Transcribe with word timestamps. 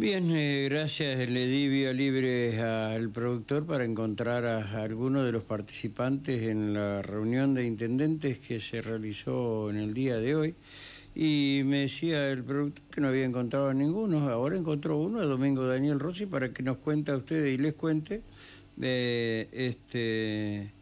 Bien, 0.00 0.30
eh, 0.34 0.66
gracias. 0.70 1.28
Le 1.28 1.46
di 1.46 1.68
vía 1.68 1.92
libre 1.92 2.58
al 2.58 3.10
productor 3.10 3.66
para 3.66 3.84
encontrar 3.84 4.46
a, 4.46 4.82
algunos 4.82 5.26
de 5.26 5.32
los 5.32 5.42
participantes 5.44 6.40
en 6.44 6.72
la 6.72 7.02
reunión 7.02 7.52
de 7.52 7.66
intendentes 7.66 8.38
que 8.38 8.60
se 8.60 8.80
realizó 8.80 9.68
en 9.68 9.76
el 9.76 9.92
día 9.92 10.16
de 10.16 10.34
hoy. 10.34 10.54
Y 11.14 11.60
me 11.66 11.80
decía 11.80 12.30
el 12.30 12.42
productor 12.42 12.82
que 12.90 13.02
no 13.02 13.08
había 13.08 13.26
encontrado 13.26 13.68
a 13.68 13.74
ninguno. 13.74 14.30
Ahora 14.30 14.56
encontró 14.56 14.96
uno, 14.96 15.20
a 15.20 15.26
Domingo 15.26 15.66
Daniel 15.66 16.00
Rossi, 16.00 16.24
para 16.24 16.50
que 16.50 16.62
nos 16.62 16.78
cuente 16.78 17.10
a 17.10 17.18
ustedes 17.18 17.52
y 17.52 17.58
les 17.58 17.74
cuente 17.74 18.22
de 18.76 19.50
este 19.52 20.72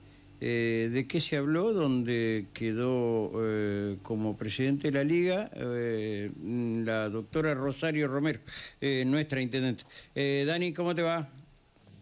eh, 0.41 0.91
¿De 0.93 1.07
qué 1.07 1.21
se 1.21 1.37
habló? 1.37 1.73
Donde 1.73 2.47
quedó 2.53 3.33
eh, 3.37 3.97
como 4.03 4.37
presidente 4.37 4.91
de 4.91 4.99
la 4.99 5.05
Liga 5.05 5.51
eh, 5.55 6.31
la 6.85 7.09
doctora 7.09 7.55
Rosario 7.55 8.09
Romero, 8.09 8.41
nuestra 9.07 9.41
intendente. 9.41 9.85
Dani, 10.15 10.73
¿cómo 10.73 10.95
te 10.95 11.03
va? 11.03 11.29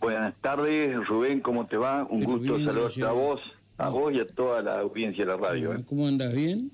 Buenas 0.00 0.34
tardes, 0.40 0.94
Rubén, 1.06 1.40
¿cómo 1.40 1.66
te 1.66 1.76
va? 1.76 2.04
Un 2.04 2.24
gusto 2.24 2.58
saludarte 2.58 3.02
a 3.02 3.12
vos, 3.12 3.40
a 3.78 3.88
vos 3.88 4.12
y 4.12 4.20
a 4.20 4.26
toda 4.26 4.62
la 4.62 4.80
audiencia 4.80 5.24
de 5.24 5.30
la 5.30 5.36
radio. 5.38 5.74
¿Cómo 5.88 6.06
andas? 6.06 6.34
¿Bien? 6.34 6.70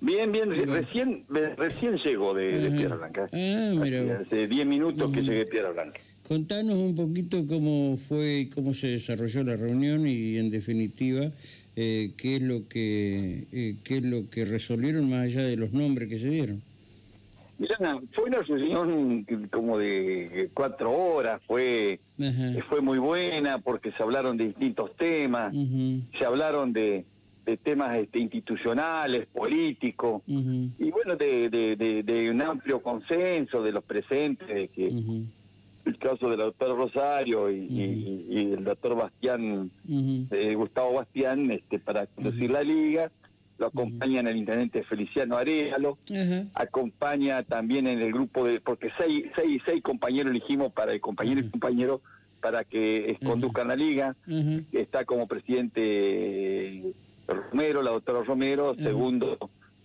Bien, 0.00 0.30
bien, 0.30 0.50
recién 0.68 1.24
recién 1.56 1.96
llego 1.96 2.34
de, 2.34 2.58
de 2.58 2.70
Piedra 2.70 2.96
Blanca. 2.96 3.26
Ah, 3.32 3.72
mira. 3.74 4.20
Hace 4.20 4.46
10 4.46 4.66
minutos 4.66 5.10
que 5.10 5.22
llegué 5.22 5.42
a 5.42 5.46
Piedra 5.46 5.70
Blanca. 5.70 6.00
Contanos 6.26 6.74
un 6.74 6.96
poquito 6.96 7.46
cómo 7.46 7.96
fue 8.08 8.40
y 8.40 8.46
cómo 8.46 8.74
se 8.74 8.88
desarrolló 8.88 9.44
la 9.44 9.54
reunión 9.54 10.08
y, 10.08 10.38
en 10.38 10.50
definitiva, 10.50 11.30
eh, 11.76 12.14
qué 12.16 12.36
es 12.36 12.42
lo 12.42 12.66
que 12.66 13.44
eh, 13.52 13.76
qué 13.84 13.98
es 13.98 14.02
lo 14.02 14.28
que 14.28 14.44
resolvieron 14.44 15.08
más 15.08 15.26
allá 15.26 15.42
de 15.42 15.56
los 15.56 15.72
nombres 15.72 16.08
que 16.08 16.18
se 16.18 16.28
dieron. 16.28 16.62
Mirá, 17.58 17.76
fue 18.12 18.24
una 18.24 18.42
reunión 18.42 19.24
como 19.52 19.78
de 19.78 20.50
cuatro 20.52 20.90
horas, 20.90 21.40
fue 21.46 22.00
fue 22.68 22.80
muy 22.80 22.98
buena 22.98 23.58
porque 23.58 23.92
se 23.92 24.02
hablaron 24.02 24.36
de 24.36 24.46
distintos 24.46 24.96
temas, 24.96 25.54
se 26.18 26.24
hablaron 26.24 26.72
de, 26.72 27.04
temas 27.62 27.96
este, 27.98 28.18
institucionales, 28.18 29.26
políticos, 29.26 30.22
y 30.26 30.90
bueno, 30.90 31.14
de, 31.14 32.28
un 32.32 32.42
amplio 32.42 32.82
consenso 32.82 33.62
de 33.62 33.70
los 33.70 33.84
presentes, 33.84 34.48
de 34.48 34.68
que 34.68 34.92
el 35.86 35.98
caso 35.98 36.28
del 36.28 36.38
doctor 36.38 36.76
Rosario 36.76 37.50
y, 37.50 38.52
el 38.52 38.64
doctor 38.64 38.96
Bastián, 38.96 39.70
eh, 39.88 40.54
Gustavo 40.54 40.94
Bastián, 40.94 41.50
este, 41.50 41.78
para 41.78 42.06
conducir 42.06 42.50
la 42.50 42.62
liga. 42.62 43.10
Lo 43.58 43.68
acompañan 43.68 44.26
el 44.26 44.36
intendente 44.36 44.82
Feliciano 44.82 45.38
Aréalo, 45.38 45.96
acompaña 46.52 47.42
también 47.42 47.86
en 47.86 48.02
el 48.02 48.12
grupo 48.12 48.44
de, 48.44 48.60
porque 48.60 48.90
seis, 48.98 49.24
seis, 49.34 49.62
seis 49.64 49.82
compañeros 49.82 50.32
elegimos 50.32 50.72
para 50.72 50.92
el 50.92 51.00
compañero 51.00 51.40
y 51.40 51.48
compañero 51.48 52.02
para 52.42 52.64
que 52.64 53.16
conduzcan 53.24 53.68
la 53.68 53.76
liga. 53.76 54.14
Está 54.72 55.06
como 55.06 55.26
presidente 55.26 56.82
Romero, 57.26 57.80
la 57.80 57.92
doctora 57.92 58.22
Romero, 58.24 58.74
segundo 58.74 59.38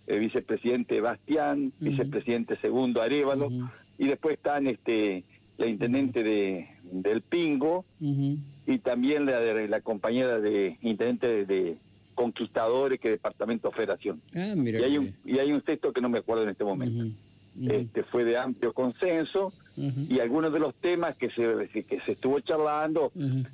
el 0.05 0.19
vicepresidente 0.19 0.99
Bastián, 0.99 1.71
vicepresidente 1.79 2.57
segundo 2.57 3.01
Arevalo, 3.01 3.49
y 3.97 4.07
después 4.07 4.35
están 4.35 4.67
este 4.67 5.23
la 5.61 5.67
intendente 5.67 6.23
de, 6.23 6.69
del 6.83 7.21
Pingo 7.21 7.85
y 7.99 8.79
también 8.79 9.25
la, 9.25 9.39
de, 9.39 9.67
la 9.67 9.81
compañera 9.81 10.39
de 10.39 10.77
intendente 10.81 11.45
de, 11.45 11.77
Conquistadores 12.13 12.99
que 12.99 13.09
Departamento 13.09 13.71
Federación. 13.71 14.21
Ah, 14.35 14.53
y, 14.55 14.75
hay 14.75 14.97
un, 14.97 15.15
y 15.25 15.39
hay 15.39 15.53
un 15.53 15.61
texto 15.61 15.93
que 15.93 16.01
no 16.01 16.09
me 16.09 16.19
acuerdo 16.19 16.43
en 16.43 16.49
este 16.49 16.63
momento. 16.63 17.05
Este 17.59 18.03
fue 18.03 18.25
de 18.25 18.37
amplio 18.37 18.73
consenso 18.73 19.51
y 19.75 20.19
algunos 20.19 20.53
de 20.53 20.59
los 20.59 20.75
temas 20.75 21.15
que 21.15 21.29
se, 21.29 21.83
que 21.83 21.99
se 22.01 22.11
estuvo 22.11 22.39
charlando 22.41 23.11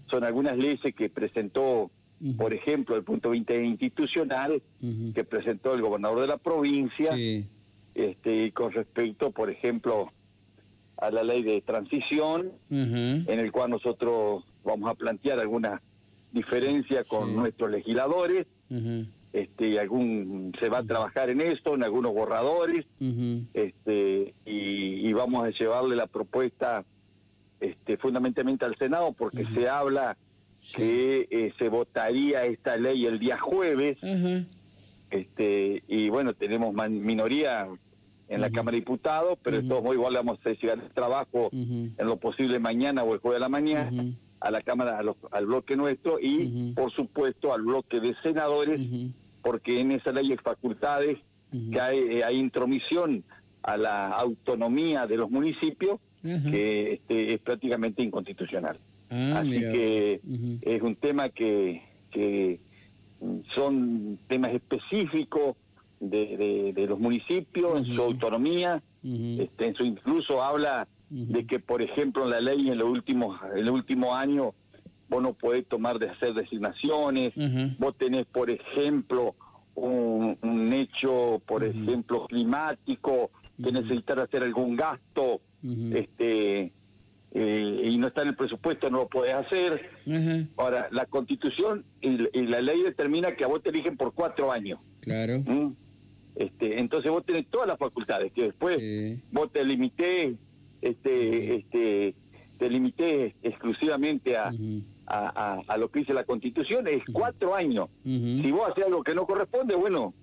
son 0.09 0.23
algunas 0.23 0.58
leyes 0.58 0.94
que 0.94 1.09
presentó, 1.09 1.92
por 2.36 2.53
ejemplo, 2.53 2.95
el 2.95 3.04
punto 3.04 3.30
20 3.30 3.64
institucional 3.64 4.61
que 5.14 5.23
presentó 5.23 5.73
el 5.73 5.81
gobernador 5.81 6.21
de 6.21 6.27
la 6.27 6.37
provincia, 6.37 7.11
este, 7.95 8.45
y 8.45 8.52
con 8.52 8.73
respecto, 8.73 9.31
por 9.31 9.49
ejemplo, 9.49 10.11
a 10.97 11.11
la 11.11 11.23
ley 11.23 11.43
de 11.43 11.61
transición, 11.61 12.52
en 12.69 13.25
el 13.27 13.52
cual 13.52 13.71
nosotros 13.71 14.43
vamos 14.63 14.89
a 14.89 14.95
plantear 14.95 15.39
alguna 15.39 15.81
diferencia 16.31 17.03
con 17.03 17.35
nuestros 17.35 17.71
legisladores. 17.71 18.47
Este, 19.33 19.80
algún 19.80 20.53
se 20.59 20.69
va 20.69 20.80
a 20.80 20.83
trabajar 20.83 21.30
en 21.30 21.41
esto, 21.41 21.75
en 21.75 21.83
algunos 21.83 22.13
borradores, 22.13 22.86
este, 23.53 24.33
y, 24.45 25.13
vamos 25.13 25.45
a 25.45 25.49
llevarle 25.49 25.95
la 25.95 26.07
propuesta 26.07 26.86
este, 27.59 27.97
fundamentalmente 27.97 28.65
al 28.65 28.75
Senado, 28.77 29.13
porque 29.13 29.45
se 29.53 29.69
habla 29.69 30.17
que 30.75 31.27
eh, 31.30 31.53
se 31.57 31.69
votaría 31.69 32.45
esta 32.45 32.77
ley 32.77 33.05
el 33.05 33.19
día 33.19 33.37
jueves, 33.37 33.97
este, 35.09 35.83
y 35.87 36.09
bueno, 36.09 36.33
tenemos 36.33 36.73
minoría 36.89 37.67
en 38.30 38.42
la 38.42 38.49
Cámara 38.49 38.76
de 38.76 38.82
Diputados, 38.82 39.38
pero 39.42 39.61
de 39.61 39.67
todos 39.67 39.82
modos 39.82 39.95
igual 39.95 40.14
vamos 40.15 40.39
a 40.43 40.49
llegar 40.49 40.80
el 40.80 40.89
trabajo 40.92 41.49
en 41.52 41.95
lo 41.98 42.17
posible 42.17 42.60
mañana 42.60 43.04
o 43.04 43.14
el 43.14 43.20
jueves 43.20 43.38
de 43.38 43.42
la 43.42 43.49
mañana 43.49 43.92
a 44.39 44.52
la 44.52 44.61
Cámara, 44.61 45.02
al 45.32 45.45
bloque 45.45 45.76
nuestro 45.76 46.20
y 46.21 46.73
por 46.76 46.92
supuesto 46.92 47.54
al 47.54 47.64
bloque 47.64 47.99
de 47.99 48.16
senadores, 48.23 48.80
porque 49.42 49.80
en 49.80 49.92
esa 49.92 50.11
ley 50.11 50.32
hay 50.32 50.37
facultades 50.37 51.17
que 51.71 51.80
hay, 51.80 51.98
eh, 51.98 52.23
hay, 52.26 52.37
intromisión 52.37 53.23
a 53.64 53.77
la 53.77 54.10
autonomía 54.10 55.08
de 55.08 55.16
los 55.16 55.32
municipios 55.32 55.99
que 56.21 56.93
este, 56.93 57.33
es 57.33 57.39
prácticamente 57.39 58.04
inconstitucional. 58.04 58.77
Ah, 59.10 59.39
Así 59.39 59.60
que 59.60 60.21
es 60.61 60.82
un 60.82 60.95
tema 60.98 61.30
que, 61.30 61.82
que 62.11 62.60
son 63.55 64.20
temas 64.27 64.54
específicos 64.54 65.55
de, 65.99 66.73
de, 66.75 66.87
los 66.87 66.99
municipios, 66.99 67.80
en 67.80 67.95
su 67.95 68.02
autonomía, 68.02 68.81
este, 69.03 69.67
en 69.67 69.75
su 69.75 69.83
incluso 69.83 70.43
habla 70.43 70.87
de 71.09 71.45
que, 71.45 71.59
por 71.59 71.81
ejemplo, 71.81 72.25
en 72.25 72.30
la 72.31 72.41
ley 72.41 72.69
en 72.69 72.77
los 72.77 72.89
últimos, 72.89 73.39
el 73.55 73.69
último 73.69 74.15
año, 74.15 74.53
vos 75.09 75.23
no 75.23 75.33
podés 75.33 75.65
tomar 75.67 75.99
de 75.99 76.09
hacer 76.09 76.33
designaciones, 76.33 77.33
vos 77.77 77.95
tenés, 77.97 78.25
por 78.25 78.49
ejemplo, 78.49 79.36
un, 79.75 80.73
hecho, 80.73 81.41
por 81.45 81.63
ejemplo, 81.63 82.27
climático, 82.27 83.31
que 83.63 83.71
necesitar 83.71 84.19
hacer 84.19 84.43
algún 84.43 84.75
gasto, 84.75 85.41
este 85.93 86.71
eh, 87.33 87.81
y 87.83 87.97
no 87.97 88.07
está 88.07 88.21
en 88.21 88.30
el 88.30 88.36
presupuesto, 88.36 88.89
no 88.89 88.99
lo 88.99 89.07
podés 89.07 89.36
hacer. 89.36 89.91
Ahora, 90.57 90.87
la 90.91 91.05
constitución 91.05 91.86
y, 92.02 92.17
la 92.47 92.61
ley 92.61 92.81
determina 92.81 93.36
que 93.36 93.43
a 93.43 93.47
vos 93.47 93.61
te 93.61 93.69
eligen 93.69 93.97
por 93.97 94.13
cuatro 94.13 94.52
años. 94.52 94.80
Claro. 95.02 95.39
¿Mm? 95.45 95.69
Este, 96.37 96.80
entonces 96.80 97.09
vos 97.11 97.25
tenés 97.25 97.48
todas 97.48 97.67
las 97.67 97.80
facultades, 97.80 98.31
que 98.31 98.43
después 98.43 98.77
vos 99.31 99.52
te 99.52 99.64
limité, 99.65 100.36
este, 100.81 101.55
este, 101.55 102.15
te 102.59 102.70
limité 102.70 103.36
exclusivamente 103.42 104.37
a, 104.37 104.52
a, 105.08 105.77
lo 105.77 105.89
que 105.89 105.99
dice 105.99 106.14
la 106.14 106.25
Constitución, 106.25 106.87
es 106.87 107.02
cuatro 107.11 107.55
años. 107.55 107.89
Si 108.03 108.52
vos 108.52 108.70
haces 108.70 108.86
algo 108.86 109.03
que 109.03 109.15
no 109.15 109.25
corresponde, 109.25 109.75
bueno, 109.75 110.14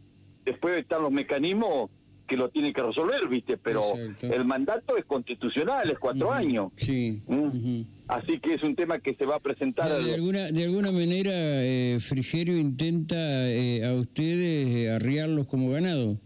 después 0.44 0.78
están 0.78 1.02
los 1.02 1.10
mecanismos 1.10 1.90
que 2.26 2.36
lo 2.36 2.48
tienen 2.48 2.72
que 2.72 2.82
resolver, 2.82 3.28
¿viste? 3.28 3.56
Pero 3.56 3.82
el 4.22 4.44
mandato 4.44 4.96
es 4.96 5.04
constitucional, 5.04 5.90
es 5.90 5.98
cuatro 5.98 6.32
años. 6.32 6.72
Sí. 6.76 7.22
¿Mm? 7.26 7.82
Así 8.08 8.38
que 8.38 8.54
es 8.54 8.62
un 8.62 8.74
tema 8.74 8.98
que 8.98 9.14
se 9.14 9.24
va 9.24 9.36
a 9.36 9.40
presentar. 9.40 10.02
de, 10.02 10.14
alguna, 10.14 10.50
de 10.52 10.64
alguna 10.64 10.92
manera, 10.92 11.32
eh, 11.34 11.98
Frigerio 12.00 12.56
intenta 12.58 13.16
eh, 13.16 13.84
a 13.84 13.94
ustedes 13.94 14.68
eh, 14.68 14.90
arriarlos 14.90 15.46
como 15.46 15.70
ganado. 15.70 16.18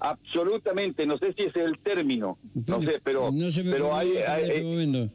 Absolutamente, 0.00 1.06
no 1.06 1.16
sé 1.18 1.32
si 1.36 1.44
ese 1.44 1.60
es 1.60 1.70
el 1.70 1.78
término, 1.78 2.36
no 2.66 2.82
sé, 2.82 3.00
pero, 3.02 3.30
pero 3.64 3.96
hay, 3.96 4.10
este 4.18 5.10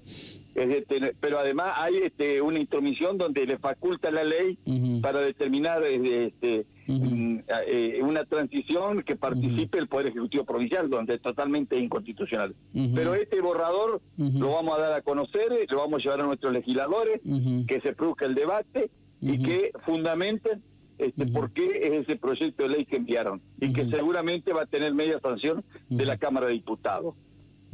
este, 0.55 1.13
pero 1.19 1.37
además 1.37 1.73
hay 1.75 1.97
este, 1.97 2.41
una 2.41 2.59
intromisión 2.59 3.17
donde 3.17 3.45
le 3.45 3.59
faculta 3.59 4.09
la 4.09 4.23
ley 4.23 4.57
para 5.01 5.19
determinar 5.19 5.83
este, 5.83 6.65
mm, 6.91 7.39
eh, 7.67 7.99
una 8.01 8.25
transición 8.25 9.03
que 9.03 9.15
participe 9.15 9.77
el 9.77 9.87
Poder 9.87 10.07
Ejecutivo 10.07 10.43
Provincial, 10.43 10.89
donde 10.89 11.15
es 11.15 11.21
totalmente 11.21 11.77
inconstitucional. 11.77 12.55
Pero 12.93 13.13
este 13.13 13.41
borrador 13.41 14.01
lo 14.17 14.53
vamos 14.53 14.77
a 14.77 14.81
dar 14.81 14.93
a 14.93 15.01
conocer, 15.01 15.51
lo 15.69 15.77
vamos 15.77 15.99
a 15.99 16.03
llevar 16.03 16.21
a 16.21 16.25
nuestros 16.25 16.53
legisladores, 16.53 17.21
que 17.67 17.81
se 17.81 17.93
produzca 17.93 18.25
el 18.25 18.35
debate 18.35 18.89
y 19.21 19.41
que 19.41 19.71
fundamenten 19.85 20.63
este, 20.97 21.27
por 21.27 21.51
qué 21.51 21.79
es 21.83 21.91
ese 22.03 22.17
proyecto 22.17 22.63
de 22.63 22.69
ley 22.69 22.85
que 22.85 22.97
enviaron 22.97 23.41
y 23.59 23.71
que 23.71 23.89
seguramente 23.89 24.51
va 24.51 24.63
a 24.63 24.65
tener 24.65 24.93
media 24.93 25.19
sanción 25.21 25.63
de 25.89 26.05
la 26.05 26.17
Cámara 26.17 26.47
de 26.47 26.53
Diputados. 26.53 27.15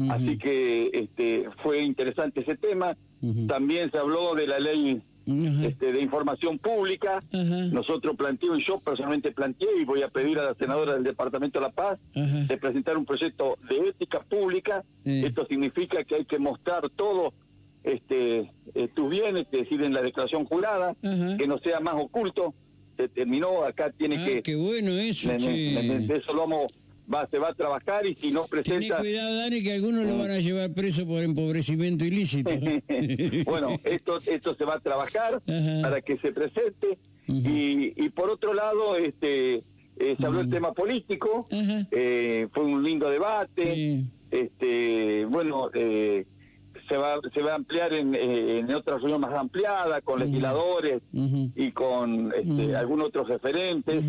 Así 0.10 0.38
que 0.38 0.90
este, 0.94 1.50
fue 1.64 1.82
interesante 1.82 2.42
ese 2.42 2.56
tema. 2.56 2.98
También 3.48 3.90
se 3.92 3.98
habló 3.98 4.36
de 4.36 4.46
la 4.46 4.60
ley 4.60 5.02
este, 5.26 5.92
de 5.92 6.02
información 6.02 6.60
pública. 6.60 7.24
Nosotros 7.32 8.16
planteamos, 8.16 8.66
yo 8.66 8.80
personalmente 8.80 9.32
planteé 9.32 9.68
y 9.82 9.86
voy 9.86 10.04
a 10.04 10.10
pedir 10.10 10.40
a 10.40 10.46
la 10.46 10.56
senadora 10.56 10.94
del 10.94 11.04
Departamento 11.04 11.60
de 11.60 11.66
La 11.66 11.72
Paz 11.72 12.00
de 12.14 12.58
presentar 12.58 12.98
un 12.98 13.06
proyecto 13.06 13.58
de 13.70 13.90
ética 13.90 14.22
pública. 14.24 14.84
Esto 15.04 15.46
significa 15.48 16.04
que 16.04 16.16
hay 16.16 16.26
que 16.26 16.40
mostrar 16.40 16.90
todo 16.90 17.34
este, 17.84 18.52
eh, 18.74 18.88
tus 18.94 19.10
bienes, 19.10 19.46
que 19.52 19.58
decir, 19.58 19.82
en 19.84 19.94
la 19.94 20.02
declaración 20.02 20.46
jurada, 20.46 20.96
que 21.02 21.48
no 21.48 21.60
sea 21.60 21.80
más 21.80 21.96
oculto. 21.96 22.54
Se 22.98 23.10
terminó, 23.10 23.64
acá 23.64 23.92
tiene 23.92 24.16
ah, 24.16 24.26
que... 24.26 24.42
qué 24.42 24.56
bueno 24.56 24.92
eso, 24.94 25.30
Eso 25.30 26.34
lo 26.34 26.48
vamos 26.48 26.72
va, 27.14 27.28
se 27.30 27.40
va 27.40 27.50
a 27.50 27.54
trabajar 27.54 28.06
y 28.06 28.16
si 28.16 28.32
no 28.32 28.46
presenta... 28.46 28.98
Ten 28.98 29.06
cuidado, 29.06 29.36
Dani, 29.38 29.64
que 29.64 29.74
algunos 29.74 30.06
lo 30.06 30.18
van 30.18 30.32
a 30.32 30.40
llevar 30.40 30.74
preso 30.74 31.06
por 31.06 31.22
empobrecimiento 31.24 32.06
ilícito. 32.06 32.52
bueno, 33.46 33.78
esto, 33.84 34.20
esto 34.26 34.56
se 34.56 34.66
va 34.66 34.76
a 34.76 34.80
trabajar 34.80 35.42
para 35.82 36.02
que 36.02 36.18
se 36.18 36.32
presente. 36.32 36.98
Y, 37.28 37.94
y, 38.04 38.10
por 38.10 38.30
otro 38.30 38.54
lado, 38.54 38.96
este 38.98 39.64
eh, 39.98 40.16
se 40.20 40.26
habló 40.26 40.42
el 40.42 40.50
tema 40.50 40.74
político, 40.74 41.48
eh, 41.52 42.48
fue 42.54 42.66
un 42.66 42.84
lindo 42.84 43.10
debate, 43.10 44.04
este 44.32 45.26
bueno... 45.26 45.70
Eh, 45.74 46.26
se 46.88 46.98
va 46.98 47.20
se 47.34 47.42
va 47.42 47.54
a 47.54 47.56
ampliar 47.56 47.94
en, 47.94 48.14
en 48.14 48.72
otra 48.72 48.98
reunión 48.98 49.22
más 49.22 49.34
ampliada 49.34 50.02
con 50.02 50.20
legisladores 50.20 51.02
y 51.12 51.72
con 51.72 52.32
este, 52.32 52.76
algunos 52.76 53.08
otros 53.08 53.28
referentes 53.28 54.04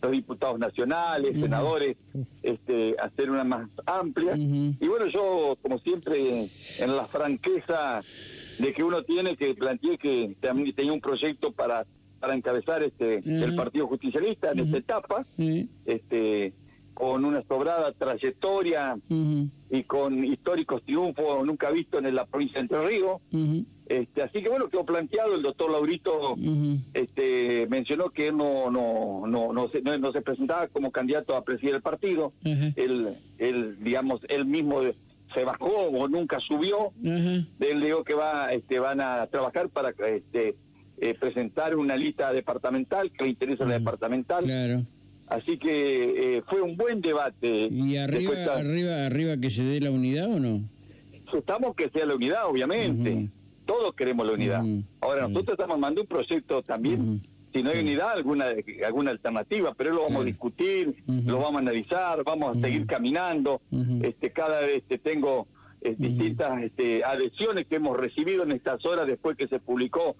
los 0.00 0.12
diputados 0.12 0.58
nacionales, 0.58 1.38
senadores, 1.40 1.96
este, 2.42 2.96
hacer 3.00 3.30
una 3.30 3.44
más 3.44 3.68
amplia. 3.86 4.36
Y 4.36 4.86
bueno, 4.86 5.06
yo, 5.06 5.56
como 5.62 5.78
siempre, 5.78 6.48
en 6.78 6.96
la 6.96 7.06
franqueza 7.06 8.00
de 8.58 8.72
que 8.72 8.84
uno 8.84 9.02
tiene 9.02 9.36
que 9.36 9.54
planteé 9.54 9.98
que 9.98 10.36
también 10.40 10.74
tenía 10.74 10.92
un 10.92 11.00
proyecto 11.00 11.52
para 11.52 11.86
para 12.20 12.34
encabezar 12.34 12.82
este 12.82 13.18
el 13.18 13.54
Partido 13.54 13.86
Justicialista 13.86 14.50
en 14.50 14.60
esta 14.60 14.76
etapa, 14.78 15.24
este 15.86 16.52
con 16.94 17.24
una 17.24 17.44
sobrada 17.46 17.92
trayectoria 17.92 18.98
y 19.70 19.84
con 19.84 20.24
históricos 20.24 20.82
triunfos 20.82 21.46
nunca 21.46 21.70
visto 21.70 21.98
en 21.98 22.12
la 22.12 22.26
provincia 22.26 22.56
de 22.56 22.62
Entre 22.62 22.86
Ríos. 22.86 23.20
Este, 23.88 24.22
así 24.22 24.42
que 24.42 24.50
bueno, 24.50 24.68
quedó 24.68 24.84
planteado, 24.84 25.34
el 25.34 25.42
doctor 25.42 25.70
Laurito 25.70 26.36
este, 26.92 27.66
mencionó 27.70 28.10
que 28.10 28.28
él 28.28 28.36
no, 28.36 28.70
no, 28.70 29.26
no, 29.26 29.54
no, 29.54 29.70
se, 29.70 29.80
no, 29.80 30.12
se 30.12 30.20
presentaba 30.20 30.68
como 30.68 30.92
candidato 30.92 31.34
a 31.34 31.42
presidir 31.42 31.74
el 31.74 31.80
partido, 31.80 32.34
él, 32.44 33.16
él, 33.38 33.78
digamos, 33.80 34.20
él 34.28 34.44
mismo 34.44 34.82
se 35.32 35.44
bajó 35.44 35.86
o 35.88 36.06
nunca 36.06 36.38
subió, 36.38 36.92
él 37.02 37.80
dijo 37.80 38.04
que 38.04 38.12
va, 38.12 38.52
este, 38.52 38.78
van 38.78 39.00
a 39.00 39.26
trabajar 39.28 39.70
para 39.70 39.94
este, 40.06 40.56
eh, 40.98 41.14
presentar 41.18 41.74
una 41.74 41.96
lista 41.96 42.30
departamental, 42.30 43.10
que 43.10 43.24
le 43.24 43.30
interesa 43.30 43.64
la 43.64 43.78
departamental. 43.78 44.44
Claro. 44.44 44.82
Así 45.28 45.56
que 45.56 46.36
eh, 46.36 46.42
fue 46.46 46.60
un 46.60 46.76
buen 46.76 47.00
debate. 47.00 47.68
¿Y 47.70 47.96
arriba, 47.96 48.32
arriba, 48.54 49.06
arriba 49.06 49.36
que 49.38 49.48
se 49.48 49.62
dé 49.62 49.80
la 49.80 49.90
unidad 49.90 50.30
o 50.30 50.38
no? 50.38 50.68
Estamos 51.32 51.74
que 51.74 51.88
sea 51.88 52.04
la 52.04 52.14
unidad, 52.14 52.46
obviamente 52.46 53.30
todos 53.68 53.94
queremos 53.94 54.26
la 54.26 54.32
unidad. 54.32 54.64
Ahora, 55.02 55.28
nosotros 55.28 55.52
estamos 55.52 55.78
mandando 55.78 56.00
un 56.00 56.08
proyecto 56.08 56.62
también, 56.62 57.22
si 57.52 57.62
no 57.62 57.68
hay 57.68 57.80
unidad, 57.80 58.12
alguna 58.12 58.46
alguna 58.86 59.10
alternativa, 59.10 59.74
pero 59.74 59.92
lo 59.92 60.04
vamos 60.04 60.22
a 60.22 60.24
discutir, 60.24 60.96
lo 61.06 61.36
vamos 61.36 61.56
a 61.56 61.58
analizar, 61.58 62.24
vamos 62.24 62.56
a 62.56 62.60
seguir 62.60 62.86
caminando. 62.86 63.60
este 64.02 64.32
Cada 64.32 64.60
vez 64.60 64.84
que 64.88 64.96
tengo 64.96 65.48
eh, 65.82 65.94
distintas 65.98 66.62
este, 66.62 67.04
adhesiones 67.04 67.66
que 67.66 67.76
hemos 67.76 67.94
recibido 67.94 68.42
en 68.42 68.52
estas 68.52 68.84
horas 68.86 69.06
después 69.06 69.36
que 69.36 69.48
se 69.48 69.60
publicó 69.60 70.16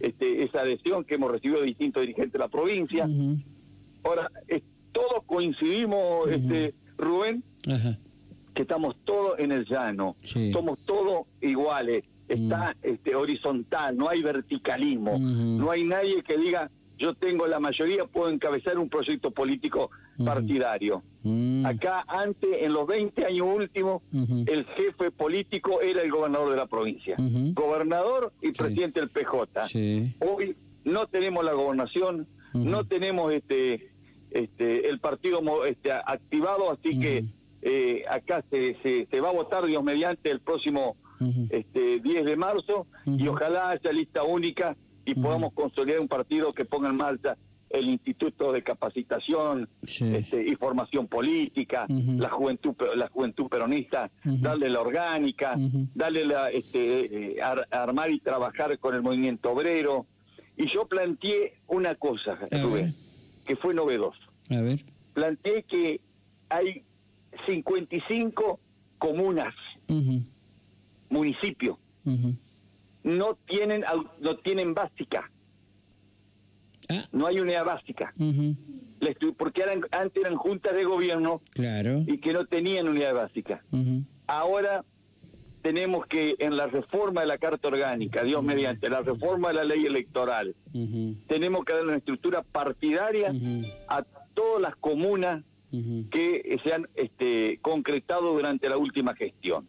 este, 0.00 0.44
esa 0.44 0.60
adhesión 0.60 1.04
que 1.04 1.14
hemos 1.14 1.30
recibido 1.30 1.60
de 1.60 1.68
distintos 1.68 2.02
dirigentes 2.02 2.34
de 2.34 2.38
la 2.38 2.48
provincia. 2.48 3.08
Ahora, 4.04 4.30
todos 4.92 5.24
coincidimos, 5.24 6.28
este 6.30 6.74
Rubén, 6.98 7.42
que 8.52 8.60
estamos 8.60 8.94
todos 9.04 9.38
en 9.38 9.52
el 9.52 9.64
llano, 9.64 10.16
somos 10.52 10.78
todos 10.84 11.28
iguales 11.40 12.04
está 12.34 12.74
mm. 12.74 12.86
este, 12.86 13.14
horizontal, 13.14 13.96
no 13.96 14.08
hay 14.08 14.22
verticalismo, 14.22 15.18
no 15.18 15.70
hay 15.70 15.84
nadie 15.84 16.22
que 16.22 16.36
diga 16.36 16.70
yo 17.00 17.14
tengo 17.14 17.46
la 17.46 17.58
mayoría, 17.58 18.04
puedo 18.04 18.30
encabezar 18.30 18.78
un 18.78 18.90
proyecto 18.90 19.30
político 19.30 19.90
partidario. 20.22 21.02
Mm. 21.22 21.64
Acá 21.64 22.04
antes, 22.06 22.50
en 22.60 22.74
los 22.74 22.86
20 22.86 23.24
años 23.24 23.46
últimos, 23.56 24.02
el 24.12 24.66
jefe 24.76 25.10
político 25.10 25.80
era 25.80 26.02
el 26.02 26.10
gobernador 26.10 26.50
de 26.50 26.56
la 26.56 26.66
provincia, 26.66 27.16
gobernador 27.54 28.34
y 28.42 28.52
presidente 28.52 29.00
del 29.00 29.08
PJ. 29.08 29.66
Hoy 30.20 30.56
no 30.84 31.06
tenemos 31.06 31.42
la 31.42 31.54
gobernación, 31.54 32.28
no 32.52 32.84
tenemos 32.84 33.32
este, 33.32 33.90
este, 34.30 34.90
el 34.90 35.00
partido 35.00 35.64
este, 35.64 35.92
activado, 35.92 36.70
así 36.70 37.00
que 37.00 37.24
eh, 37.62 38.04
acá 38.10 38.44
se, 38.50 38.76
se, 38.82 39.06
se 39.10 39.20
va 39.20 39.30
a 39.30 39.32
votar, 39.32 39.64
Dios 39.64 39.82
mediante, 39.82 40.30
el 40.30 40.40
próximo 40.40 40.96
este 41.50 42.00
10 42.00 42.24
de 42.24 42.36
marzo 42.36 42.86
y 43.06 43.26
ojalá 43.28 43.70
haya 43.70 43.92
lista 43.92 44.22
única 44.22 44.76
y 45.04 45.14
podamos 45.14 45.52
consolidar 45.52 46.00
un 46.00 46.08
partido 46.08 46.52
que 46.52 46.64
ponga 46.64 46.88
en 46.88 46.96
marcha 46.96 47.36
el 47.70 47.88
Instituto 47.88 48.52
de 48.52 48.62
Capacitación 48.62 49.68
este, 49.82 50.44
y 50.44 50.56
Formación 50.56 51.06
Política, 51.06 51.86
la 51.88 52.28
juventud 52.28 52.74
la 52.96 53.08
juventud 53.08 53.48
peronista, 53.48 54.10
darle 54.24 54.68
la 54.68 54.80
orgánica, 54.80 55.56
darle 55.94 56.26
la 56.26 56.50
este, 56.50 57.36
eh, 57.36 57.42
armar 57.70 58.10
y 58.10 58.18
trabajar 58.18 58.76
con 58.78 58.94
el 58.94 59.02
movimiento 59.02 59.52
obrero. 59.52 60.06
Y 60.56 60.66
yo 60.66 60.86
planteé 60.86 61.54
una 61.68 61.94
cosa, 61.94 62.38
que 63.46 63.56
fue 63.56 63.72
novedoso. 63.72 64.20
A 64.50 64.60
ver. 64.60 64.84
Planteé 65.14 65.62
que 65.62 66.00
hay 66.48 66.84
55 67.46 68.58
comunas 68.98 69.54
municipio. 71.10 71.78
No 73.02 73.36
tienen 73.46 73.84
no 74.20 74.36
tienen 74.36 74.74
básica. 74.74 75.30
Ah. 76.88 77.06
no 77.12 77.26
hay 77.26 77.38
unidad 77.38 77.64
básica. 77.64 78.12
Porque 79.36 79.62
eran, 79.62 79.82
antes 79.92 80.22
eran 80.22 80.36
juntas 80.36 80.74
de 80.74 80.84
gobierno 80.84 81.40
claro. 81.52 82.02
y 82.06 82.18
que 82.18 82.32
no 82.32 82.46
tenían 82.46 82.88
unidad 82.88 83.14
básica. 83.14 83.62
Ahora 84.26 84.84
tenemos 85.62 86.06
que 86.06 86.36
en 86.38 86.56
la 86.56 86.66
reforma 86.66 87.20
de 87.20 87.26
la 87.26 87.38
carta 87.38 87.68
orgánica 87.68 88.24
Dios 88.24 88.42
mediante 88.42 88.88
la 88.88 89.02
reforma 89.02 89.48
de 89.48 89.54
la 89.54 89.64
ley 89.64 89.84
electoral 89.84 90.54
tenemos 91.26 91.64
que 91.64 91.74
dar 91.74 91.84
una 91.84 91.96
estructura 91.96 92.42
partidaria 92.42 93.32
a 93.88 94.02
todas 94.34 94.62
las 94.62 94.76
comunas 94.76 95.44
que 95.70 96.58
se 96.64 96.74
han 96.74 96.88
este, 96.94 97.58
concretado 97.62 98.32
durante 98.32 98.68
la 98.68 98.76
última 98.76 99.14
gestión. 99.14 99.66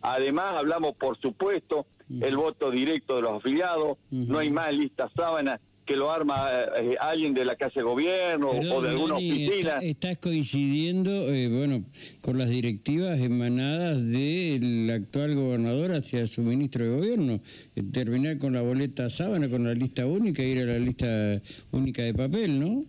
Además, 0.00 0.54
hablamos, 0.56 0.94
por 0.96 1.18
supuesto, 1.20 1.86
el 2.20 2.36
voto 2.36 2.70
directo 2.70 3.16
de 3.16 3.22
los 3.22 3.32
afiliados, 3.32 3.98
no 4.10 4.38
hay 4.38 4.50
más 4.50 4.74
lista 4.74 5.10
sábana 5.16 5.60
que 5.84 5.96
lo 5.96 6.10
arma 6.10 6.48
eh, 6.78 6.96
alguien 6.98 7.34
de 7.34 7.44
la 7.44 7.56
Casa 7.56 7.80
de 7.80 7.82
Gobierno 7.82 8.50
o 8.50 8.82
de 8.82 8.88
alguna 8.88 9.16
oficina. 9.16 9.78
estás 9.82 10.18
coincidiendo, 10.18 11.28
eh, 11.32 11.48
bueno, 11.48 11.84
con 12.20 12.38
las 12.38 12.48
directivas 12.48 13.20
emanadas 13.20 14.02
del 14.06 14.90
actual 14.90 15.34
gobernador 15.34 15.92
hacia 15.92 16.26
su 16.26 16.42
ministro 16.42 16.84
de 16.84 16.90
Gobierno, 16.90 17.40
eh, 17.76 17.82
terminar 17.92 18.38
con 18.38 18.54
la 18.54 18.62
boleta 18.62 19.10
sábana, 19.10 19.48
con 19.48 19.64
la 19.64 19.74
lista 19.74 20.06
única, 20.06 20.42
ir 20.42 20.60
a 20.60 20.64
la 20.64 20.78
lista 20.78 21.42
única 21.70 22.02
de 22.02 22.14
papel, 22.14 22.60
¿no? 22.60 22.84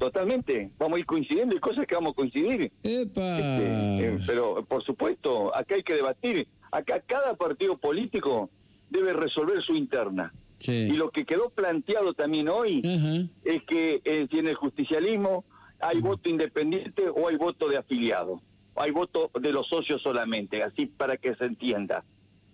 Totalmente, 0.00 0.70
vamos 0.78 0.96
a 0.96 1.00
ir 1.00 1.04
coincidiendo 1.04 1.54
y 1.54 1.58
cosas 1.58 1.86
que 1.86 1.94
vamos 1.94 2.12
a 2.12 2.14
coincidir. 2.14 2.72
Este, 2.82 3.20
eh, 3.20 4.18
pero 4.26 4.64
por 4.64 4.82
supuesto, 4.82 5.54
acá 5.54 5.74
hay 5.74 5.82
que 5.82 5.92
debatir. 5.92 6.48
Acá 6.72 7.02
cada 7.06 7.34
partido 7.34 7.76
político 7.76 8.48
debe 8.88 9.12
resolver 9.12 9.62
su 9.62 9.74
interna. 9.74 10.32
Y 10.66 10.92
lo 10.92 11.10
que 11.10 11.26
quedó 11.26 11.50
planteado 11.50 12.14
también 12.14 12.48
hoy 12.48 12.80
es 13.44 13.62
que 13.64 14.00
eh, 14.04 14.26
si 14.30 14.38
en 14.38 14.48
el 14.48 14.54
justicialismo 14.54 15.44
hay 15.80 16.00
voto 16.00 16.30
independiente 16.30 17.10
o 17.10 17.28
hay 17.28 17.36
voto 17.36 17.68
de 17.68 17.76
afiliado, 17.76 18.40
o 18.72 18.80
hay 18.80 18.92
voto 18.92 19.30
de 19.38 19.52
los 19.52 19.68
socios 19.68 20.00
solamente, 20.00 20.62
así 20.62 20.86
para 20.86 21.18
que 21.18 21.34
se 21.34 21.44
entienda. 21.44 22.04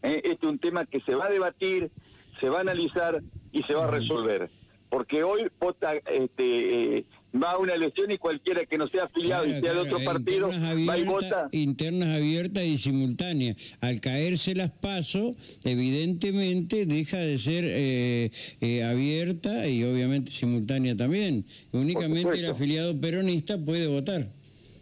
Eh, 0.03 0.21
este 0.25 0.47
es 0.47 0.53
un 0.53 0.59
tema 0.59 0.85
que 0.85 1.01
se 1.03 1.15
va 1.15 1.27
a 1.27 1.31
debatir, 1.31 1.93
se 2.41 2.49
va 2.49 2.59
a 2.59 2.63
analizar 2.63 3.23
y 3.53 3.63
se 3.63 3.75
va 3.75 3.87
a 3.87 3.91
resolver. 3.93 4.51
Porque 4.89 5.23
hoy 5.23 5.49
vota 5.59 5.95
este, 5.95 7.05
va 7.37 7.53
a 7.53 7.59
una 7.59 7.75
elección 7.75 8.11
y 8.11 8.19
cualquiera 8.19 8.65
que 8.67 8.79
no 8.79 8.89
sea 8.89 9.05
afiliado 9.05 9.47
y 9.47 9.61
sea 9.61 9.73
de 9.73 9.79
otro 9.79 10.03
partido 10.05 10.51
va 10.51 10.99
y 10.99 11.05
vota. 11.05 11.49
Internas 11.53 12.17
abiertas 12.17 12.65
y 12.65 12.77
simultáneas. 12.79 13.57
Al 13.81 14.01
caerse 14.01 14.55
las 14.55 14.71
pasos, 14.71 15.37
evidentemente 15.65 16.87
deja 16.87 17.19
de 17.19 17.39
ser 17.39 17.65
eh, 17.67 18.31
eh, 18.61 18.85
abierta 18.85 19.69
y 19.69 19.85
obviamente 19.85 20.31
simultánea 20.31 20.97
también. 20.97 21.47
Únicamente 21.73 22.39
el 22.39 22.51
afiliado 22.51 22.99
peronista 22.99 23.59
puede 23.59 23.87
votar. 23.87 24.29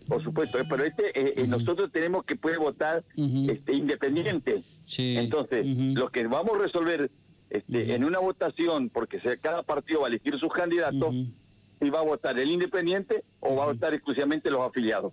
Por 0.07 0.23
supuesto, 0.23 0.59
eh, 0.59 0.65
pero 0.69 0.85
este, 0.85 1.47
nosotros 1.47 1.91
tenemos 1.91 2.25
que 2.25 2.37
puede 2.37 2.59
votar 2.59 3.05
este, 3.17 3.75
independiente. 3.75 4.63
Entonces, 4.99 5.65
lo 5.67 6.11
que 6.11 6.27
vamos 6.27 6.57
a 6.57 6.63
resolver 6.63 7.11
este, 7.55 7.95
en 7.95 8.05
una 8.05 8.19
votación, 8.19 8.91
porque 8.91 9.21
cada 9.41 9.63
partido 9.63 10.01
va 10.01 10.07
a 10.07 10.11
elegir 10.11 10.37
sus 10.41 10.53
candidatos, 10.53 11.15
si 11.81 11.89
va 11.89 12.01
a 12.01 12.03
votar 12.03 12.37
el 12.37 12.51
independiente 12.51 13.23
o 13.39 13.55
va 13.55 13.65
a 13.65 13.67
votar 13.67 13.95
exclusivamente 13.95 14.51
los 14.51 14.63
afiliados. 14.63 15.13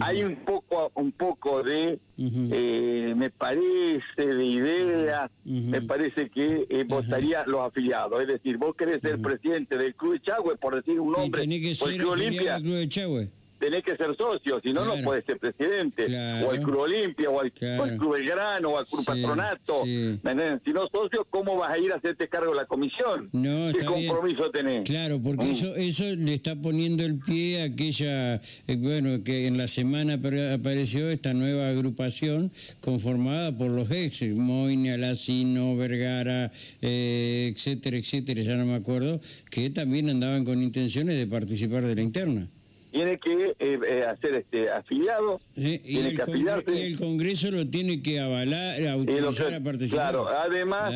Hay 0.00 0.22
un 0.22 0.36
poco, 0.44 0.92
un 0.94 1.10
poco 1.10 1.64
de, 1.64 1.98
eh, 2.16 3.14
me 3.16 3.30
parece, 3.30 4.24
de 4.24 4.44
idea, 4.44 5.30
me 5.44 5.82
parece 5.82 6.30
que 6.30 6.64
eh, 6.70 6.84
votaría 6.86 7.44
los 7.46 7.60
afiliados. 7.60 8.20
Es 8.20 8.28
decir, 8.28 8.56
vos 8.56 8.76
querés 8.76 9.00
ser 9.00 9.20
presidente 9.20 9.76
del 9.76 9.96
Club 9.96 10.12
de 10.12 10.20
Chagüe, 10.20 10.56
por 10.56 10.76
decir 10.76 11.00
un 11.00 11.10
nombre, 11.12 11.42
o 11.42 11.88
el 11.88 11.96
Club 11.98 12.10
Olimpia. 12.10 12.58
Club 12.60 12.74
de 12.74 12.88
Chagüe 12.88 13.39
tenés 13.60 13.82
que 13.82 13.94
ser 13.94 14.16
socio, 14.16 14.60
si 14.64 14.72
no, 14.72 14.84
no 14.84 15.04
puedes 15.04 15.24
ser 15.26 15.38
presidente. 15.38 16.06
O 16.44 16.52
el 16.52 16.62
Club 16.62 16.78
Olimpia, 16.80 17.28
o 17.30 17.42
el, 17.42 17.52
Club 17.52 18.14
Belgrano, 18.14 18.70
o 18.70 18.80
el 18.80 18.86
Club 18.86 19.04
Patronato. 19.04 19.84
Si 19.84 20.72
no 20.72 20.88
socio, 20.90 21.26
¿cómo 21.28 21.56
vas 21.56 21.70
a 21.70 21.78
ir 21.78 21.92
a 21.92 21.96
hacerte 21.96 22.28
cargo 22.28 22.50
de 22.50 22.56
la 22.56 22.64
comisión? 22.64 23.28
No, 23.32 23.70
¿Qué 23.72 23.84
compromiso 23.84 24.50
tenés? 24.50 24.84
Claro, 24.84 25.20
porque 25.22 25.44
mm. 25.44 25.50
eso 25.50 25.76
eso 25.76 26.04
le 26.04 26.34
está 26.34 26.56
poniendo 26.56 27.04
el 27.04 27.18
pie 27.18 27.60
a 27.60 27.64
aquella, 27.66 28.36
eh, 28.36 28.76
bueno, 28.78 29.22
que 29.22 29.46
en 29.46 29.58
la 29.58 29.68
semana 29.68 30.14
apareció 30.14 31.10
esta 31.10 31.34
nueva 31.34 31.68
agrupación 31.68 32.50
conformada 32.80 33.56
por 33.56 33.70
los 33.70 33.90
ex, 33.90 34.22
Moine, 34.30 34.92
Alacino, 34.92 35.76
Vergara, 35.76 36.50
eh, 36.80 37.52
etcétera, 37.54 37.98
etcétera, 37.98 38.42
ya 38.42 38.56
no 38.56 38.64
me 38.64 38.74
acuerdo, 38.74 39.20
que 39.50 39.68
también 39.68 40.08
andaban 40.08 40.44
con 40.44 40.62
intenciones 40.62 41.18
de 41.18 41.26
participar 41.26 41.84
de 41.84 41.94
la 41.94 42.02
interna 42.02 42.48
tiene 42.90 43.18
que 43.18 43.56
eh, 43.58 43.78
eh, 43.86 44.04
hacer 44.08 44.34
este 44.34 44.70
afiliado, 44.70 45.40
tiene 45.54 46.14
que 46.14 46.22
afiliarse. 46.22 46.74
Y 46.74 46.92
el 46.92 46.98
Congreso 46.98 47.50
lo 47.50 47.66
tiene 47.68 48.02
que 48.02 48.20
avalar, 48.20 48.84
autorizar 48.88 49.54
a 49.54 49.60
participar. 49.60 50.12
Claro, 50.12 50.28
además, 50.28 50.92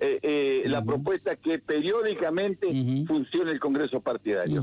eh, 0.00 0.62
la 0.66 0.84
propuesta 0.84 1.36
que 1.36 1.58
periódicamente 1.58 2.66
funcione 3.06 3.52
el 3.52 3.60
Congreso 3.60 4.00
partidario. 4.00 4.62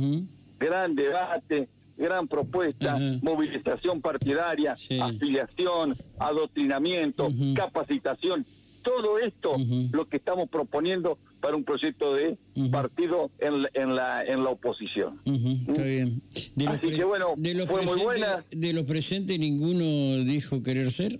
Gran 0.59 0.95
debate, 0.95 1.69
gran 1.97 2.27
propuesta, 2.27 2.97
movilización 3.21 4.01
partidaria, 4.01 4.75
afiliación, 5.01 5.97
adoctrinamiento, 6.19 7.31
capacitación. 7.55 8.45
Todo 8.81 9.19
esto 9.19 9.55
lo 9.91 10.07
que 10.07 10.17
estamos 10.17 10.49
proponiendo 10.49 11.17
para 11.39 11.55
un 11.55 11.63
proyecto 11.63 12.13
de 12.13 12.37
partido 12.71 13.31
en, 13.39 13.67
en, 13.73 13.95
la 13.95 14.23
en 14.23 14.43
la 14.43 14.49
oposición. 14.51 15.19
está 15.67 15.83
bien. 15.83 16.21
Así 16.67 16.89
que 16.89 17.03
bueno, 17.03 17.35
fue 17.67 17.85
muy 17.85 17.99
buena. 18.01 18.45
¿De 18.51 18.73
los 18.73 18.85
presentes 18.85 19.37
ninguno 19.39 20.23
dijo 20.23 20.61
querer 20.63 20.91
ser? 20.91 21.19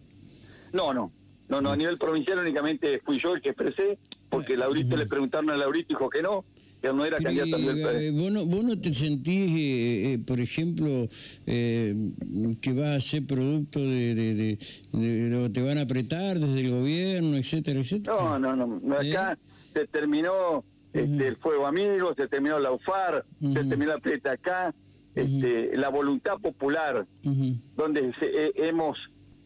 No, 0.74 0.94
no. 0.94 1.12
No, 1.50 1.60
no, 1.60 1.72
a 1.72 1.75
nivel 1.75 1.98
provincial 1.98 2.39
únicamente 2.39 3.01
fui 3.03 3.20
yo 3.20 3.36
el 3.36 3.41
que 3.41 3.50
expresé, 3.50 3.98
porque 4.30 4.56
Laurito 4.56 4.96
le 4.96 5.06
preguntaron 5.06 5.50
a 5.50 5.58
Laurito 5.58 5.88
y 5.89 5.96
dijo 5.96 6.10
que 6.10 6.22
no, 6.22 6.46
que 6.82 6.92
no 6.92 7.06
era 7.06 7.18
candidato 7.18 7.56
a 7.56 7.94
eh, 7.94 8.12
¿vos, 8.12 8.32
no, 8.32 8.46
¿Vos 8.46 8.64
no 8.64 8.80
te 8.80 8.94
sentís, 8.94 9.52
eh, 9.52 10.14
eh, 10.14 10.20
por 10.26 10.42
ejemplo, 10.42 11.08
que 11.46 12.74
va 12.74 12.96
a 12.96 13.00
ser 13.00 13.26
producto 13.26 13.80
de, 13.80 14.16
de, 14.16 14.58
de, 14.92 15.50
te 15.50 15.62
van 15.62 15.78
a 15.78 15.82
apretar 15.82 16.40
desde 16.40 16.60
el 16.60 16.72
gobierno, 16.72 17.38
etcétera, 17.38 17.82
etcétera? 17.82 18.16
No, 18.16 18.40
no, 18.40 18.56
no. 18.56 18.80
no 18.82 18.96
acá 18.96 19.38
se 19.74 19.86
terminó 19.88 20.64
este, 20.92 21.28
el 21.28 21.36
Fuego 21.38 21.68
Amigo, 21.68 22.14
se 22.16 22.28
terminó 22.28 22.58
la 22.58 22.72
UFAR, 22.72 23.26
se 23.40 23.64
terminó 23.64 23.92
la 23.92 24.00
Pleta 24.00 24.32
acá, 24.32 24.74
este, 25.14 25.78
la 25.78 25.90
voluntad 25.90 26.40
popular, 26.40 27.06
donde 27.76 28.12
hemos 28.56 28.98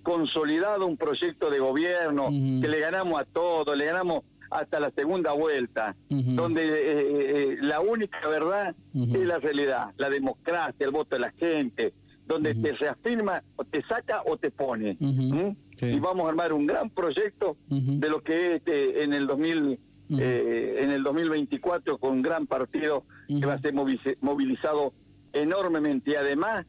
consolidado 0.03 0.85
un 0.85 0.95
proyecto 0.95 1.49
de 1.49 1.59
gobierno 1.59 2.29
que 2.29 2.67
le 2.67 2.79
ganamos 2.79 3.19
a 3.19 3.25
todos, 3.25 3.75
le 3.75 3.85
ganamos 3.85 4.23
hasta 4.59 4.79
la 4.79 4.91
segunda 4.91 5.33
vuelta, 5.33 5.95
donde 6.09 6.63
eh, 6.63 7.53
eh, 7.53 7.57
la 7.61 7.81
única 7.81 8.27
verdad 8.27 8.75
es 8.93 9.25
la 9.25 9.39
realidad, 9.39 9.87
la 9.97 10.09
democracia, 10.09 10.85
el 10.85 10.91
voto 10.91 11.15
de 11.15 11.19
la 11.19 11.31
gente, 11.31 11.93
donde 12.27 12.55
te 12.55 12.71
reafirma, 12.73 13.43
o 13.55 13.63
te 13.63 13.83
saca 13.83 14.23
o 14.25 14.37
te 14.37 14.51
pone. 14.51 14.97
Y 14.99 15.99
vamos 15.99 16.25
a 16.25 16.29
armar 16.29 16.53
un 16.53 16.65
gran 16.65 16.89
proyecto 16.89 17.57
de 17.69 18.09
lo 18.09 18.21
que 18.23 18.47
es 18.47 18.55
este, 18.55 19.03
en 19.03 19.13
el 19.13 19.27
2000 19.27 19.79
eh, 20.09 20.77
en 20.81 20.91
el 20.91 21.01
2024 21.01 21.97
con 21.97 22.11
un 22.11 22.21
gran 22.21 22.45
partido 22.45 23.05
que 23.27 23.45
va 23.45 23.53
a 23.53 23.59
ser 23.59 23.73
movilizado 23.73 24.93
enormemente 25.33 26.11
y 26.11 26.15
además 26.15 26.67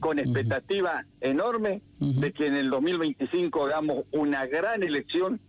con 0.00 0.18
expectativa 0.18 1.06
enorme 1.22 1.80
de 1.98 2.32
que 2.32 2.46
en 2.46 2.54
el 2.54 2.68
2025 2.68 3.64
hagamos 3.64 4.04
una 4.12 4.44
gran 4.46 4.82
elección 4.82 5.40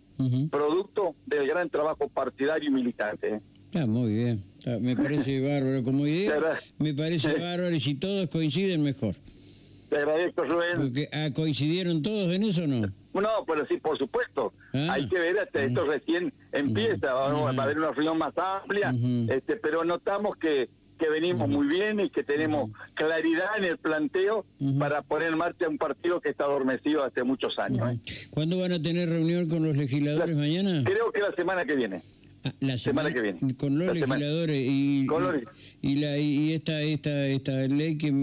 producto 0.50 1.15
del 1.25 1.48
gran 1.48 1.69
trabajo 1.69 2.07
partidario 2.10 2.69
y 2.69 2.74
militante. 2.74 3.41
¿eh? 3.74 3.86
muy 3.86 4.13
bien, 4.13 4.43
me 4.81 4.95
parece 5.03 5.41
bárbaro 5.41 5.84
como 5.84 6.07
idea, 6.07 6.60
me 6.77 6.93
parece 6.93 7.34
bárbaro 7.34 7.72
y 7.72 7.79
si 7.79 7.95
todos 7.95 8.29
coinciden 8.29 8.81
mejor. 8.84 9.15
Te 9.89 9.98
agradezco, 9.98 10.43
Rubén. 10.43 10.77
Porque, 10.77 11.10
ah, 11.12 11.29
¿Coincidieron 11.34 12.01
todos 12.01 12.34
en 12.34 12.43
eso 12.43 12.63
o 12.63 12.67
no? 12.67 12.88
No, 13.13 13.29
pero 13.48 13.65
sí, 13.67 13.77
por 13.77 13.98
supuesto. 13.98 14.53
Ah. 14.74 14.89
Hay 14.91 15.07
que 15.07 15.19
ver, 15.19 15.39
hasta 15.39 15.63
esto 15.63 15.86
recién 15.86 16.34
empieza, 16.51 17.13
va 17.13 17.27
a 17.27 17.63
haber 17.63 17.77
una 17.77 17.91
reunión 17.91 18.17
más 18.17 18.34
amplia, 18.38 18.93
este, 19.29 19.55
pero 19.57 19.86
notamos 19.86 20.36
que, 20.38 20.69
que 20.97 21.09
venimos 21.09 21.49
muy 21.49 21.67
bien 21.67 21.99
y 21.99 22.09
que 22.09 22.23
tenemos 22.23 22.71
claridad 22.93 23.57
en 23.57 23.65
el 23.65 23.77
planteo 23.77 24.45
para 24.79 25.01
poner 25.01 25.33
en 25.33 25.37
marcha 25.37 25.67
un 25.67 25.77
partido 25.77 26.21
que 26.21 26.29
está 26.29 26.45
adormecido 26.45 27.03
hace 27.03 27.23
muchos 27.23 27.59
años. 27.59 27.93
¿eh? 27.93 27.99
¿Cuándo 28.31 28.59
van 28.59 28.73
a 28.73 28.81
tener 28.81 29.09
reunión 29.09 29.49
con 29.49 29.63
los 29.63 29.75
legisladores 29.75 30.35
mañana? 30.35 30.83
Creo 30.85 31.11
que 31.11 31.21
la 31.21 31.33
semana 31.33 31.65
que 31.65 31.75
viene. 31.75 32.01
La 32.59 32.77
semana, 32.77 33.11
que 33.11 33.21
viene. 33.21 33.39
Con 33.57 33.79
los 33.79 33.95
legisladores 33.95 34.55
y, 34.55 35.07
y, 35.81 35.95
la, 35.95 36.17
y 36.19 36.53
esta, 36.53 36.79
esta, 36.81 37.25
esta 37.25 37.51
ley 37.51 37.97
que... 37.97 38.13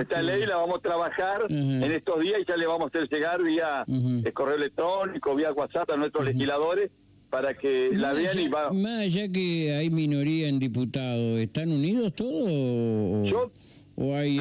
Esta 0.00 0.22
ley 0.22 0.44
la 0.44 0.56
vamos 0.56 0.78
a 0.78 0.82
trabajar 0.82 1.42
en 1.48 1.84
estos 1.84 2.20
días 2.20 2.40
y 2.40 2.44
ya 2.48 2.56
le 2.56 2.66
vamos 2.66 2.86
a 2.86 2.98
hacer 2.98 3.08
llegar 3.08 3.42
vía 3.42 3.84
eh, 3.86 4.32
correo 4.32 4.56
electrónico, 4.56 5.36
vía 5.36 5.52
WhatsApp 5.52 5.88
a 5.90 5.96
nuestros 5.96 6.24
legisladores 6.24 6.90
para 7.30 7.54
que 7.54 7.90
la 7.92 8.12
vean 8.12 8.38
y 8.38 8.48
va... 8.48 8.72
Más 8.72 9.00
allá 9.00 9.28
que 9.28 9.74
hay 9.74 9.88
minoría 9.88 10.48
en 10.48 10.58
diputados, 10.58 11.38
¿están 11.38 11.70
unidos 11.70 12.12
todos 12.14 12.50
o, 12.50 13.50
o 13.96 14.16
hay 14.16 14.38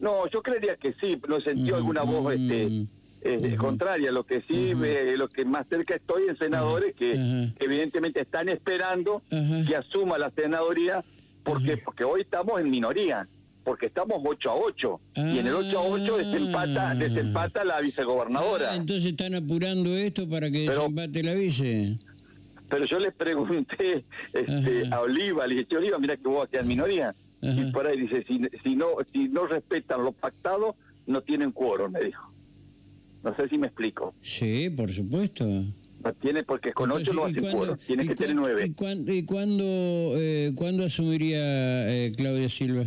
No, 0.00 0.28
yo 0.30 0.42
creería 0.42 0.76
que 0.76 0.94
sí, 1.00 1.20
no 1.28 1.40
sentió 1.40 1.76
alguna 1.76 2.02
voz 2.02 2.34
este 2.34 2.86
es 3.22 3.58
contraria. 3.58 4.12
Lo 4.12 4.24
que 4.24 4.42
sí, 4.48 4.72
lo 5.16 5.28
que 5.28 5.44
más 5.44 5.66
cerca 5.68 5.96
estoy 5.96 6.28
en 6.28 6.38
senadores 6.38 6.94
que 6.94 7.52
evidentemente 7.58 8.22
están 8.22 8.48
esperando 8.48 9.22
que 9.30 9.76
asuma 9.76 10.18
la 10.18 10.30
senadoría, 10.30 11.04
porque 11.44 11.76
porque 11.76 12.04
hoy 12.04 12.22
estamos 12.22 12.60
en 12.60 12.70
minoría, 12.70 13.28
porque 13.66 13.86
estamos 13.86 14.22
8 14.24 14.48
a 14.48 14.54
8 14.54 15.00
y 15.16 15.38
en 15.40 15.46
el 15.48 15.54
8 15.56 15.76
a 15.76 15.82
8 15.82 16.16
desempata, 16.18 16.90
ah. 16.90 16.94
desempata 16.94 17.64
la 17.64 17.80
vicegobernadora. 17.80 18.70
Ah, 18.70 18.76
entonces 18.76 19.10
están 19.10 19.34
apurando 19.34 19.92
esto 19.92 20.28
para 20.28 20.48
que 20.52 20.70
desempate 20.70 21.20
la 21.24 21.34
vice. 21.34 21.98
Pero 22.70 22.84
yo 22.84 23.00
les 23.00 23.12
pregunté 23.12 24.04
este, 24.32 24.88
a 24.92 25.00
Oliva, 25.00 25.48
le 25.48 25.56
dije, 25.56 25.76
Oliva, 25.76 25.98
mira 25.98 26.16
que 26.16 26.28
vos 26.28 26.48
en 26.52 26.68
minoría. 26.68 27.12
Y 27.42 27.72
por 27.72 27.88
ahí 27.88 28.00
dice, 28.00 28.24
si, 28.28 28.40
si, 28.62 28.76
no, 28.76 28.86
si 29.12 29.28
no 29.28 29.48
respetan 29.48 30.04
lo 30.04 30.12
pactado, 30.12 30.76
no 31.08 31.20
tienen 31.22 31.50
quórum, 31.50 31.90
me 31.90 32.02
dijo. 32.02 32.32
No 33.24 33.34
sé 33.34 33.48
si 33.48 33.58
me 33.58 33.66
explico. 33.66 34.14
Sí, 34.22 34.70
por 34.70 34.92
supuesto. 34.92 35.44
No 35.44 36.14
tiene, 36.20 36.44
porque 36.44 36.72
con 36.72 36.92
ocho 36.92 37.12
no 37.12 37.24
hace 37.24 37.40
cuatro, 37.40 37.76
tiene 37.78 38.06
que 38.06 38.14
tener 38.14 38.36
nueve. 38.36 38.66
¿Y, 38.66 38.70
cuándo, 38.74 39.12
y 39.12 39.24
cuándo, 39.24 39.64
eh, 40.16 40.52
¿cuándo 40.54 40.84
asumiría 40.84 41.40
eh, 41.90 42.12
Claudia 42.16 42.48
Silva? 42.48 42.86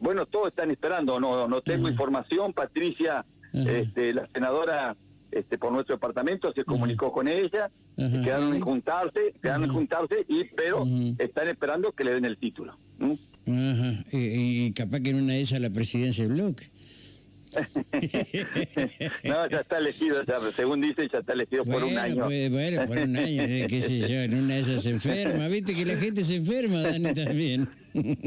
Bueno, 0.00 0.26
todos 0.26 0.48
están 0.48 0.70
esperando, 0.70 1.18
no 1.18 1.48
no 1.48 1.60
tengo 1.60 1.88
información. 1.88 2.52
Patricia, 2.52 3.24
este, 3.52 4.14
la 4.14 4.28
senadora 4.32 4.96
este, 5.30 5.58
por 5.58 5.72
nuestro 5.72 5.96
departamento, 5.96 6.52
se 6.52 6.64
comunicó 6.64 7.12
con 7.12 7.28
ella, 7.28 7.70
quedaron 7.96 8.54
en 8.54 8.60
juntarse, 8.60 9.34
quedaron 9.42 9.64
en 9.64 9.72
juntarse, 9.72 10.24
y 10.28 10.44
pero 10.44 10.86
están 11.18 11.48
esperando 11.48 11.92
que 11.92 12.04
le 12.04 12.14
den 12.14 12.24
el 12.24 12.38
título. 12.38 12.78
Y, 13.46 14.66
y, 14.66 14.72
capaz 14.72 15.00
que 15.00 15.10
en 15.10 15.22
una 15.22 15.34
de 15.34 15.40
esas 15.40 15.60
la 15.60 15.70
presidencia 15.70 16.24
del 16.24 16.34
bloque. 16.34 16.70
No, 19.24 19.48
ya 19.48 19.60
está 19.60 19.78
elegido, 19.78 20.22
según 20.54 20.80
dice, 20.80 21.08
ya 21.12 21.18
está 21.18 21.32
elegido 21.32 21.64
por 21.64 21.84
un 21.84 21.96
año. 21.96 22.26
Pues, 22.26 22.50
bueno, 22.50 22.86
por 22.86 22.98
un 22.98 23.16
año, 23.16 23.42
eh, 23.42 23.66
qué 23.68 23.82
sé 23.82 24.00
yo, 24.00 24.20
en 24.20 24.34
una 24.34 24.54
de 24.54 24.60
esas 24.60 24.82
se 24.82 24.90
enferma, 24.90 25.48
viste 25.48 25.74
que 25.74 25.84
la 25.86 25.96
gente 25.96 26.22
se 26.24 26.36
enferma, 26.36 26.82
Dani, 26.82 27.14
también. 27.14 27.68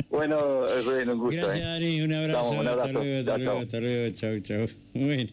bueno, 0.10 0.64
bueno, 0.86 1.14
un 1.14 1.20
gusto. 1.20 1.38
Gracias, 1.38 1.58
¿eh? 1.58 1.62
Dani, 1.62 2.02
un 2.02 2.14
abrazo, 2.14 2.52
un 2.52 2.68
abrazo. 2.68 2.82
hasta 2.82 2.92
luego, 2.92 3.20
hasta 3.20 3.38
luego, 3.38 3.60
hasta 3.60 3.80
luego, 3.80 4.16
chau, 4.16 4.40
chau. 4.40 4.68
Bueno, 4.94 5.30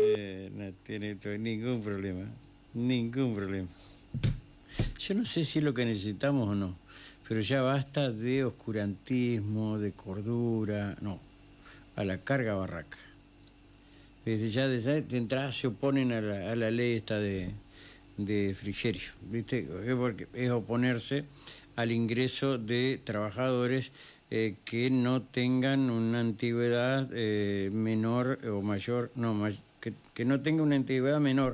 eh, 0.00 0.50
no 0.52 0.72
tiene 0.82 1.16
ningún 1.38 1.82
problema, 1.82 2.26
ningún 2.74 3.34
problema. 3.34 3.68
Yo 4.98 5.14
no 5.14 5.24
sé 5.24 5.44
si 5.44 5.58
es 5.58 5.64
lo 5.64 5.74
que 5.74 5.84
necesitamos 5.84 6.48
o 6.48 6.54
no, 6.54 6.76
pero 7.28 7.40
ya 7.40 7.62
basta 7.62 8.10
de 8.10 8.44
oscurantismo, 8.44 9.78
de 9.78 9.92
cordura, 9.92 10.96
no 11.00 11.33
a 11.96 12.04
la 12.04 12.18
carga 12.18 12.54
barraca. 12.54 12.98
Desde 14.24 14.48
ya, 14.50 14.68
desde 14.68 15.04
entrada 15.16 15.52
se 15.52 15.66
oponen 15.66 16.12
a 16.12 16.20
la, 16.20 16.70
ley 16.70 16.96
esta 16.96 17.18
de, 17.18 17.50
de 18.16 18.54
Frigerio, 18.58 19.10
¿viste? 19.30 19.68
Porque 19.98 20.26
es 20.32 20.50
oponerse 20.50 21.24
al 21.76 21.92
ingreso 21.92 22.56
de 22.56 23.00
trabajadores 23.04 23.92
eh, 24.30 24.54
que 24.64 24.90
no 24.90 25.22
tengan 25.22 25.90
una 25.90 26.20
antigüedad 26.20 27.08
eh, 27.12 27.70
menor 27.72 28.38
o 28.48 28.62
mayor, 28.62 29.10
no, 29.14 29.46
que, 29.80 29.92
que, 30.14 30.24
no 30.24 30.40
tenga 30.40 30.62
una 30.62 30.76
antigüedad 30.76 31.20
menor 31.20 31.52